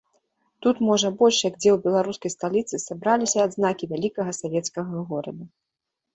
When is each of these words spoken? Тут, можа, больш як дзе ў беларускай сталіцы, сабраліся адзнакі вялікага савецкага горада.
Тут, 0.65 0.79
можа, 0.85 1.11
больш 1.19 1.37
як 1.47 1.59
дзе 1.61 1.71
ў 1.73 1.77
беларускай 1.85 2.31
сталіцы, 2.37 2.81
сабраліся 2.87 3.37
адзнакі 3.49 3.91
вялікага 3.93 4.31
савецкага 4.41 5.07
горада. 5.13 5.43